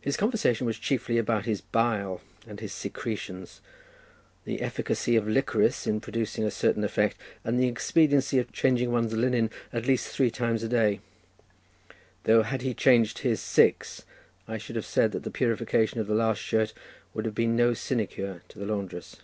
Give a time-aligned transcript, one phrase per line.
[0.00, 3.60] His conversation was chiefly about his bile and his secretions,
[4.44, 9.12] the efficacy of licorice in producing a certain effect, and the expediency of changing one's
[9.12, 10.98] linen at least three times a day;
[12.24, 14.02] though had he changed his six
[14.48, 16.74] I should have said that the purification of the last shirt
[17.14, 19.18] would have been no sinecure to the laundress.